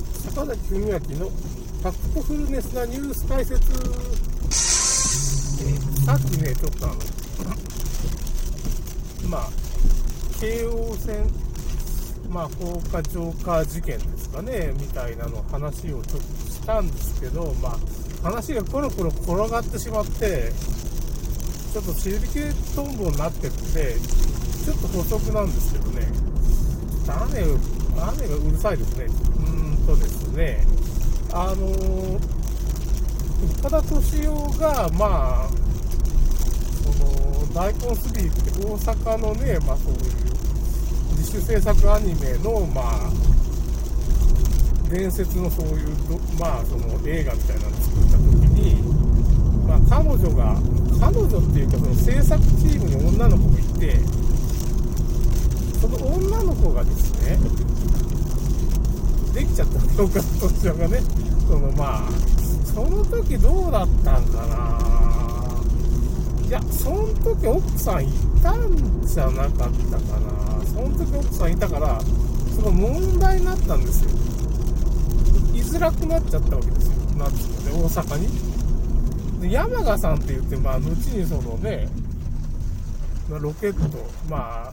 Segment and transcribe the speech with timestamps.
[0.00, 3.56] 坂崎文明のファクトフルネスなニュース解説。
[5.62, 6.96] えさっきね、ちょっとあの、
[9.28, 9.50] まあ、
[10.40, 11.30] 京王線、
[12.28, 17.78] まあ、放火浄化事件ですかね、みたいなの話をちょっとしたんですけど、まあ、
[18.22, 20.52] 話がコロコロ転がってしまって、
[21.72, 23.96] ちょっとシリケトンボになってるんで、
[24.64, 26.08] ちょっと補足なんですけどね、
[27.06, 27.40] 雨、
[28.02, 29.06] 雨がうるさいですね。
[29.38, 30.64] うんとですね、
[31.32, 31.66] あの、
[33.60, 35.48] 岡田敏夫が、まあ、
[36.82, 40.00] その、大根スリーって大阪のね、まあそういう
[41.16, 43.10] 自主制作アニメの、まあ、
[44.90, 45.88] 伝説のそういう
[46.38, 48.24] まあ、その映画みたいなのを作った時
[48.58, 48.82] に、
[49.68, 50.56] まあ、彼女が、
[51.00, 53.96] 彼女っていうか、その制作チームに女の子がいて、
[55.80, 57.38] その女の子がですね、
[59.36, 61.00] できちゃったの、岡田敏夫がね、
[61.46, 62.10] そのまあ、
[62.64, 64.96] その時どうだったんかな
[66.48, 68.12] いや、その時奥さんい
[68.42, 70.64] たんじゃなかったかな。
[70.64, 72.00] その時奥さんいたから、
[72.54, 74.10] その問題になったんですよ。
[75.52, 76.94] 居づらくなっちゃったわけですよ。
[77.18, 78.16] なんですかね、大阪
[79.36, 79.40] に。
[79.42, 81.90] で、山賀さんって言って、まあ、後にそのね、
[83.28, 83.98] ロケット、
[84.30, 84.72] まあ、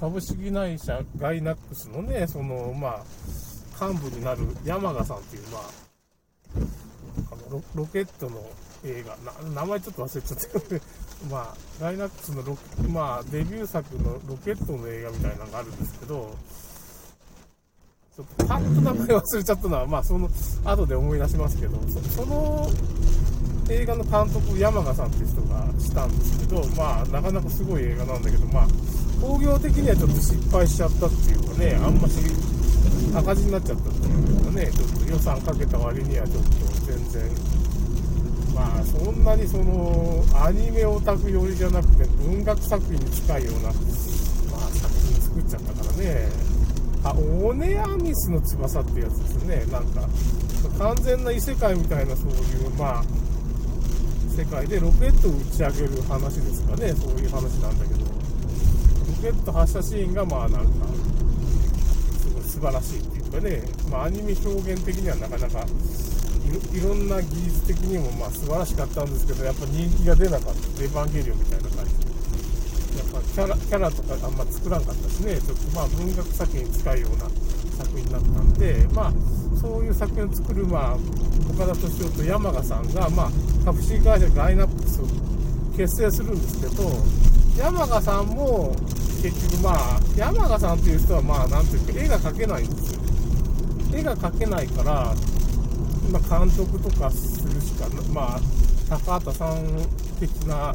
[0.00, 3.02] 株式会社ガイナックスのね、その、まあ、
[3.80, 5.62] 幹部になる山賀さんっていう、まあ、
[7.32, 8.42] あのロケットの
[8.84, 9.16] 映画。
[9.50, 10.74] 名前ちょっと忘れちゃった
[11.30, 12.56] まあ、ガイナックスのロ、
[12.88, 16.30] まあ、デビュー作のロケットの映画みたいなのがあるんですけど、
[18.16, 20.30] ちょっとパッと名前忘れちゃったのは、まあ、その
[20.64, 22.70] 後で思い出しますけど、そその
[23.68, 28.68] 映画の監督、山賀さんっていう人がしたんですけど、まあ、なかなかすごい映画なんだけど、まあ、
[29.20, 32.14] 工業的にはちょっと失敗しちゃったっていうかね、あんまし
[33.14, 36.50] 赤字になっちゃったっていうかね、ちょっと予算かけた割にはちょっと
[36.86, 37.22] 全然、
[38.54, 43.72] まあそんなにそのアニメオタク寄りじゃなくて文学作品に近いような、まあ、
[44.70, 46.28] 作品作っちゃったからね。
[47.04, 49.64] あオネアミスの翼ってやつですね。
[49.70, 50.08] なんか
[50.78, 53.04] 完全な異世界みたいなそういうまあ
[54.36, 56.92] 世界でロケットを打ち上げる話ですかね。
[56.92, 58.00] そういう話なんだけど。
[58.00, 60.68] ロケット発射シーンがまあなんか
[62.58, 65.64] 素晴らしいっていうかね、まあ、アニメ表現的にはなかなか
[66.74, 72.08] いろんな技術的にもまあ素晴らしかったんですけど、やっぱ人気が出なかった、エヴァンゲリオンみたいな感じで、
[72.98, 77.30] やっぱキャラキャラとかあんま作らんかったしね、ちょっとまあ文学作品に近いような
[77.78, 79.12] 作品になったんで、まあ、
[79.60, 80.94] そういう作品を作る、まあ、
[81.54, 83.30] 岡田敏夫と山賀さんが、まあ、
[83.64, 85.06] 株式会社ガイナックスを
[85.76, 86.90] 結成するんですけど、
[87.56, 88.74] 山賀さんも
[89.22, 93.00] 結局まあ、山賀さんという人はまあ、なんていうか、絵が描けないんですよ。
[93.92, 95.14] 絵が描けないから、
[96.10, 98.40] ま、監督とかするしか、まあ、
[98.88, 99.86] 高畑さん
[100.20, 100.74] 的な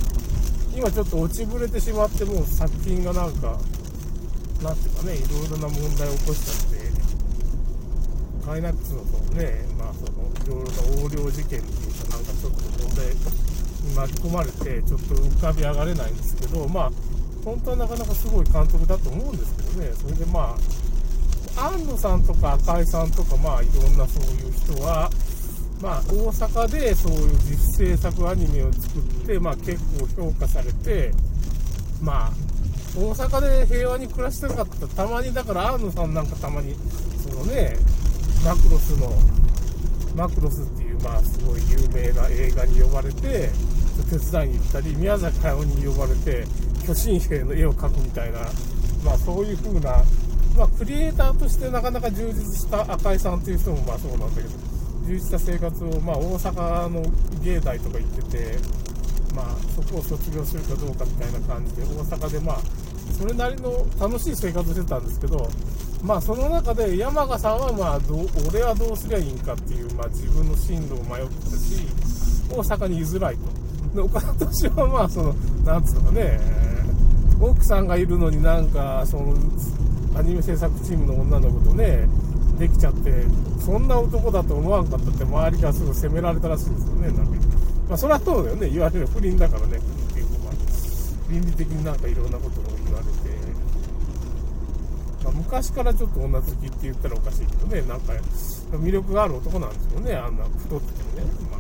[0.75, 3.57] 今ちょっと落ちぶれてしまって、もう作品がなんか、
[4.61, 6.91] なんていうかね、いろいろな問題を起こしちゃって、
[8.45, 13.07] ガイナックスのそのね、まあ、そのいろいろな横領事件っていうか、なんかちょっと問題
[13.95, 16.91] 巻き込まれて、ちょっと浮かび上がれないんですけど、まあ、
[17.43, 20.55] 本当はなかなかすごい監督だと思うんですけどね、それでま
[21.57, 25.09] あ、安野さんとか赤井さんとか、まあ、いろんなそういう人は、
[25.81, 31.11] まあ、大阪でそういう実制作アニメを作って、まあ、結構評価されて、
[32.01, 32.31] まあ、
[32.95, 36.75] 大阪で平和に暮らしたかった、たまに、だから安野さんなんかたまに、
[37.23, 37.77] そのね、
[38.43, 39.13] マクロスの、
[40.15, 43.51] マクロスっていう、まあ、すごい有名な映画に呼ばれて、
[44.09, 46.45] 手伝いに行ったり、宮崎駿に呼ばれて、
[46.85, 48.39] 巨神兵の絵を描くみたいな、
[49.03, 50.03] まあ、そういう風な、
[50.57, 54.49] まあ、クリエイターとしてなかなか充実した赤井さんという人もまあそうなんだけど、
[55.05, 57.03] 充実した生活を、まあ、大阪の
[57.43, 58.57] 芸大とか行ってて、
[59.35, 59.45] まあ、
[59.75, 62.59] そこを卒業するかどうかみたいな感じで、大阪でまあ、
[63.19, 65.49] それなりの楽しい生活をしてたんですけど、
[66.03, 71.87] まあ、その中で山賀さんは、まあど、俺はどうすりゃいいんかっていう、まあ、自分の進路を迷ってたし、
[72.49, 73.41] 大阪に居づらいと。
[73.93, 75.33] で、岡田敏夫は、まあ、その、
[75.65, 76.39] なんつうのかね、
[77.39, 79.35] 奥さんがいるのになんか、その、
[80.15, 82.07] アニメ制作チームの女の子とね、
[82.57, 83.11] できちゃって、
[83.63, 87.31] そんな男だと思わんかったって周りからすぐ責められたらしいですよね、なんか。
[87.89, 90.53] まあ、それはそうだよね、言われる不倫だからね不倫、っていうか、まあ、
[91.31, 93.11] 倫理的になんかいろんなことを言われて、
[95.23, 98.13] まあ、昔からちょっと女好きって言ったらおかしいけどね、なんか、
[98.71, 101.27] 魅力がある男なんですよね、あんな太っててね。
[101.51, 101.59] まあ、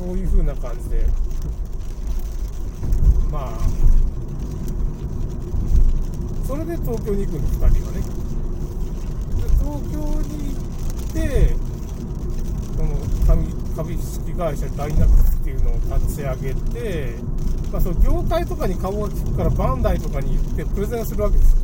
[0.00, 1.04] そういう風な感じで、
[3.30, 3.58] まあ、
[6.46, 8.00] それで東京に行くんです、2人がね。
[9.36, 10.64] で、東京に行
[11.04, 11.54] って、
[12.78, 12.96] この
[13.76, 17.16] 株式会社ダイナックスっていうのを立ち上げて、
[17.70, 21.58] まあ、その業界とかに顔が利くからバンダイとかに行ってプレゼンするわけですよ。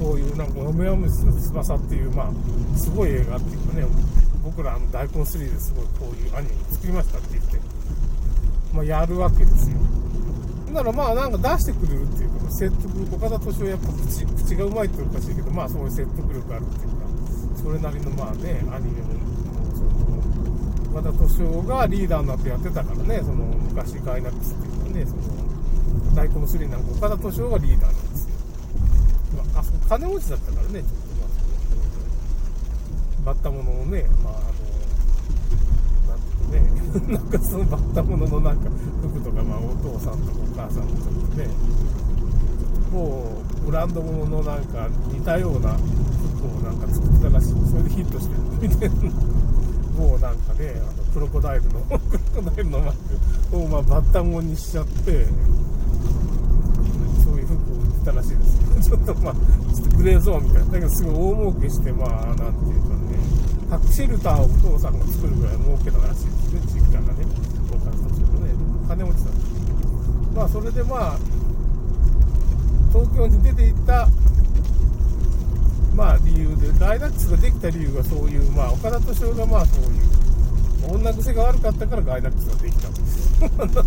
[0.00, 3.86] こういうなんか、オメオムシの翼っていう、まあ、すごい映画っていうかね、
[4.42, 7.73] 僕らあの大根3ですごいこういうアニメ作りましたって言って、
[8.74, 9.78] まあ、やるわけですよ。
[10.74, 17.06] だからまあなんか出してくれるっていうか、説得、岡田敏夫やっぱ口口がうまいっておかしいけど、まあそういう説得力あるっていうか、
[17.62, 19.14] それなりのまあね、アニメも、
[20.90, 25.22] 岡田敏夫がリーダーになってやってたからね、その昔ガイナックスっていうかね、その、
[26.16, 28.34] 大根の3なんか岡田敏夫がリーダーなんですよ。
[29.54, 30.90] まあ、あそこ金持ちだったからね、ちょっと
[33.22, 34.34] まあ、バッタモノをね、まあ、
[37.08, 38.70] なんかそのバッタもののなんか
[39.02, 41.48] 服とか、まあ、お父さんとかお母さんとかね、
[42.92, 48.94] もうブランド物ののなんか似たような服をなんか作ったらしい、それでヒットしてるみたいな。
[49.94, 51.92] もうなんかね、あのクロコダイルの、ク
[52.36, 52.94] ロコダイルのマー
[53.50, 55.26] クをまあバッタモンにしちゃって、
[57.22, 58.90] そういう服を売ってたらしいです。
[58.90, 59.34] ちょっとまあ、
[59.74, 60.72] ちょっとグレーゾーンみたいな。
[60.72, 63.18] だけどすごい大儲けして、まあ、なんていうかね、
[63.70, 67.24] 核シェルターをお父さんが作るぐらい儲けたらしいですね、実家がね、
[67.70, 68.50] お金持ちのね、
[68.94, 69.30] 金持ちだ。
[70.36, 71.18] まあ、それでまあ、
[72.92, 74.08] 東京に出て行った、
[75.96, 83.00] まあ、理由で、ダイダックスができた理由がそういう、まあ、岡田敏夫がまあ、そういう、女癖が悪かったからガイナックスができたんで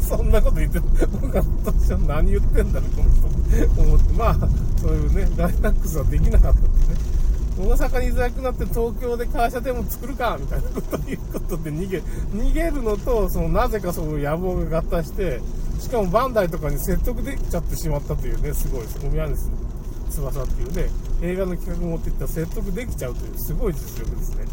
[0.02, 3.82] すそんなこと言って、岡田敏夫何言ってんだろ、この人。
[3.82, 4.36] 思って、まあ、
[4.82, 6.67] そういうね、ガイナックスはできなかった。
[7.58, 15.42] 大阪に居づらくなって東京で会社でも作るかみたいなこということで逃げ逃げるのとそのなぜかその野望が合体して
[15.80, 19.06] しかもバンダイとかに説得できちゃってしまったというねすごいです。
[19.06, 19.52] 宮です。
[20.10, 20.90] 翼っていうね
[21.22, 24.46] 映画の企画持っていったら説得できちゃうというすごい実力ですね,、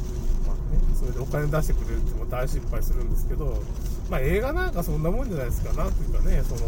[0.46, 3.62] まあね、それでお金出してくれるっても大失敗するんですけど
[4.10, 6.60] まあ映画なんかそんなもんじゃないですかなんていうかねその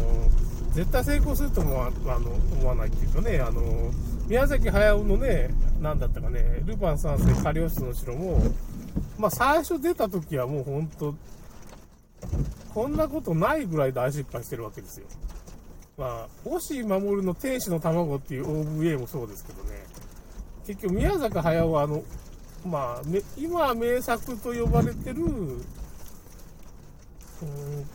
[0.77, 2.29] 絶対成功すると思わあの
[2.59, 3.61] 思わないっていうかねあの
[4.27, 8.41] 宮崎駿のね、なんだったかね、ルパン三世カリオスの城も、
[9.17, 11.15] まあ最初出た時はもうほんと、
[12.73, 15.07] こんなことないぐらい大失敗してるわけですよ。
[15.97, 19.69] まあ、星守の天使の卵っていう OVA もそうですけどね、
[20.67, 22.03] 結局宮崎駿はあの、
[22.65, 23.07] まあ、
[23.37, 25.63] 今名作と呼ばれてる、うん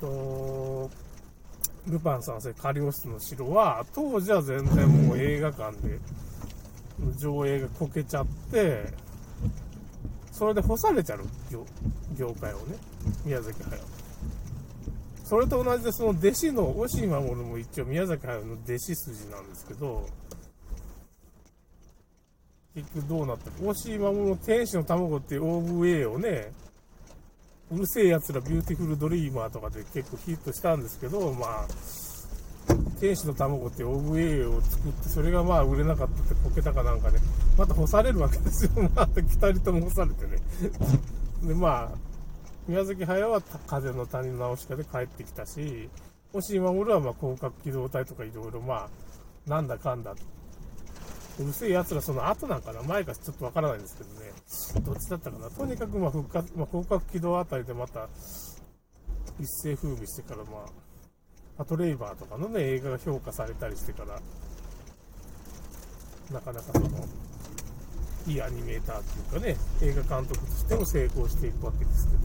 [0.01, 0.91] と、
[1.87, 5.99] ルパン三世カリオスの城は、当時は全然もう映画館で
[7.19, 8.85] 上映がこけちゃって、
[10.31, 11.21] それで干されちゃう
[11.51, 11.67] 業
[12.17, 12.77] 業界をね、
[13.25, 13.79] 宮崎駿。
[15.25, 20.07] それと同じで、その弟子の押井守も一応宮崎駿の弟子筋なんですけど、
[22.75, 23.57] 結局どうなったか。
[23.67, 26.53] 押井守の天使の卵っていう OVA をね、
[27.73, 31.67] うる星やつらビューティフルドリーマーとかで結構ヒットしたんですけど、まあ、
[33.01, 37.19] 天使の卵って OVA を作って、それがまあ売れなかったってこけたかなんかで、
[37.57, 38.71] また干されるわけですよ。
[38.95, 40.37] また2人とも干されてね。
[41.49, 41.99] で、まあ、
[42.69, 45.89] 宮崎駿は風の谷のナウシカで帰ってきたし、
[46.35, 48.91] 押井守はまあ攻殻機動隊とかいろいろま
[49.47, 50.15] あ、なんだかんだ
[51.39, 54.33] うる星やつらその後なんかな前かちょっとわからないんですけどね。
[54.85, 55.51] どっちだったかな。
[55.51, 58.09] とにかくまあ復活、まあ、広角機動あたりでまた
[59.41, 60.69] 一世風靡してからまあ、
[61.57, 64.21] パトレイバーとかのね、映画が評価されたりしてから、
[66.31, 66.89] なかなかその、
[68.27, 72.21] いいアニメーターっていうかね、映画監督としても成功していくわけですけど、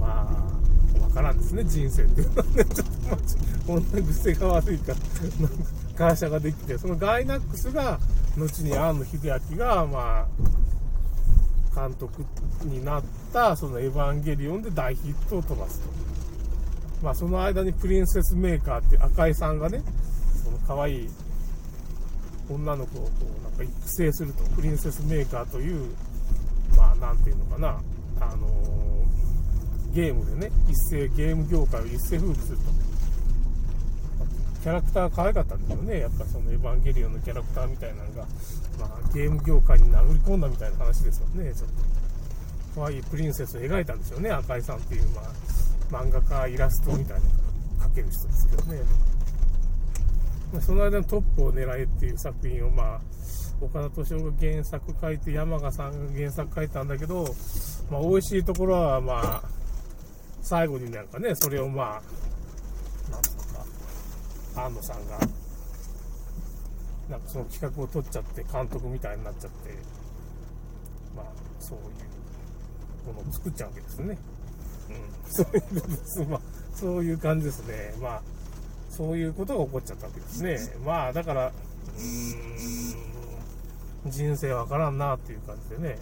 [0.00, 0.28] ま
[1.00, 3.16] あ、わからんですね、人生っていうのはね、ちょっとまあ、
[3.66, 5.64] こんな癖が悪いか、なんか
[6.00, 8.00] 会社ができて、そのガイナックスが、
[8.38, 9.18] 後に庵野秀
[9.50, 10.26] 明が、ま
[11.76, 12.24] あ、監督
[12.64, 13.02] になっ
[13.34, 15.88] た、そのエヴァンゲリオンで大ヒットを飛ばすと。
[17.02, 19.82] まあ、その間にプリンセスメーカーっていう赤井さんがね、
[20.42, 21.08] その可愛い
[22.48, 25.94] 女の子をこうなんか育成すると、プリンセスメーカーという、
[26.78, 27.78] まあ、なんていうのかな、
[28.20, 32.79] あのー、ゲームでね、一斉、ゲーム業界を一斉風靡すると。
[34.62, 36.00] キャラクター可愛かったんですよね。
[36.00, 38.26] やっぱそのエヴァンゲリオンのキャラクターみたいなのが、
[38.78, 41.52] まあ、ゲーム業界に殴り込んだみたいな話ですよね。
[41.54, 41.74] ちょっと。
[42.74, 44.30] 可愛いプリンセスを描いたんですよね。
[44.30, 48.80] 赤井さんっていう、まあ、漫画家、イラストみたいなのを描ける人ですけどね。
[50.52, 53.00] まその間のトップを狙えっていう作品を、まあ、
[53.60, 57.34] 岡田敏夫が原作書いて、山賀さんが原作書いたんだけど、
[57.90, 59.42] まあ、美味しいところは、まあ、
[60.42, 62.02] 最後になんかね、それをまあ、
[64.60, 65.18] なんとか、安野さんが
[67.08, 69.74] なんかその企画を取っちゃって監督みたいになっちゃって
[71.16, 71.24] まあ
[71.58, 74.18] そういうものを作っちゃうわけですね。
[74.90, 74.96] うん。
[76.74, 77.94] そういう感じですね。
[78.00, 78.22] まあ
[78.90, 80.58] そういうことが起こっちゃったわけですね。
[80.84, 81.50] まあだからう
[84.08, 85.98] ん人生わからんなっていう感じでね。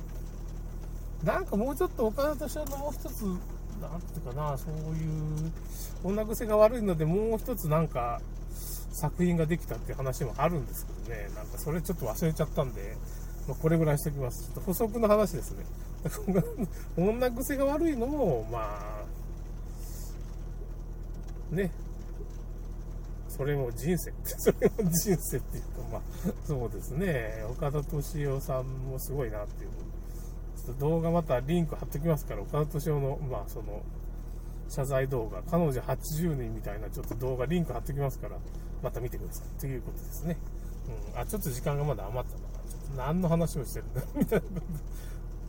[1.24, 5.04] なんかもうちょっと岡田敏夫のもう一つなんていうかな、そうい
[5.46, 5.52] う
[6.04, 8.20] 女癖が悪いので、もう一つなんか
[8.98, 12.96] 作品ができたっていう話もあるんですけどね、なんかそれちょっと忘れちゃったんで、
[13.46, 14.44] まあ、これぐらいしておきます。
[14.44, 15.64] ちょっと補足の話ですね。
[16.96, 19.04] 女癖が悪いのも、ま
[21.52, 21.70] あ、ね、
[23.28, 26.02] それも人生、 それも人生っていうか、まあ、
[26.44, 29.70] そうですね、岡田敏夫さんもすごいなっていう。
[30.56, 33.82] ちょっと動画またリンク貼っときますから、岡田敏夫の、まあ、その、
[34.68, 38.36] 謝罪動画、彼女80人みたいなちょっと動画リンク貼っときますから、
[38.82, 39.60] また見てください。
[39.60, 40.36] ということですね。
[41.14, 41.20] うん。
[41.20, 42.40] あ、ちょっと時間がまだ余ったな。
[42.68, 44.62] ちょっと何の話をしてるんだみたいなこと。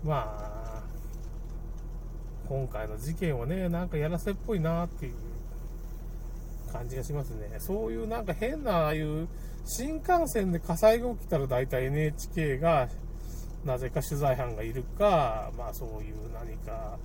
[0.08, 0.84] まあ、
[2.48, 5.14] 今回の事件はね、なんかやらせっぽいなっていう
[6.72, 7.50] 感じがしますね。
[7.60, 9.28] そういうなんか変な、ああいう
[9.66, 12.90] 新幹線で火災が起きたら大体 NHK が
[13.66, 16.98] なぜか取材班がいるか、まあそういう何か、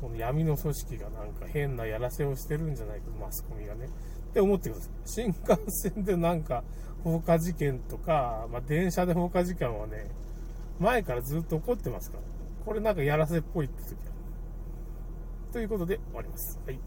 [0.00, 3.88] この闇の組織がなんか変なやらせをしてるんじゃないか、マスコミがね。
[4.36, 4.90] って思ってください。
[5.06, 6.62] 新幹線でなんか
[7.02, 10.10] 放火事件とか、まあ電車で放火事件はね、
[10.78, 12.22] 前からずっと起こってますから、
[12.66, 13.98] これなんかやらせっぽいって時は。
[15.54, 16.60] ということで終わります。
[16.66, 16.78] はい。